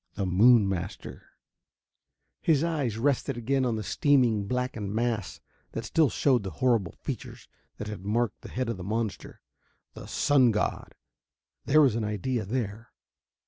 His 2.43 2.63
eyes 2.63 2.97
rested 2.97 3.37
again 3.37 3.65
on 3.67 3.75
the 3.75 3.83
steaming, 3.83 4.47
blackened 4.47 4.95
mass 4.95 5.41
that 5.73 5.85
still 5.85 6.09
showed 6.09 6.41
the 6.41 6.49
horrible 6.57 6.93
features 7.03 7.47
that 7.77 7.85
had 7.87 8.03
marked 8.03 8.41
the 8.41 8.49
head 8.49 8.67
of 8.67 8.77
the 8.77 8.83
monster. 8.83 9.41
The 9.93 10.07
sun 10.07 10.49
god! 10.49 10.95
There 11.65 11.81
was 11.81 11.93
an 11.93 12.03
idea 12.03 12.45
there. 12.45 12.89